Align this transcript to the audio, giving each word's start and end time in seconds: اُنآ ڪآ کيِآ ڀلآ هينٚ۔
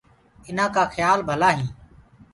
اُنآ 0.47 0.65
ڪآ 0.75 0.83
کيِآ 0.93 1.09
ڀلآ 1.27 1.49
هينٚ۔ 1.57 1.71